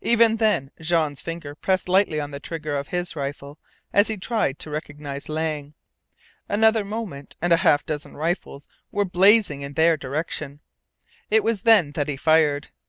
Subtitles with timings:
[0.00, 3.56] Even then Jean's finger pressed lightly on the trigger of his rifle
[3.92, 5.74] as he tried to recognize Lang.
[6.48, 10.58] Another moment, and half a dozen rifles were blazing in their direction.
[11.30, 12.70] It was then that he fired.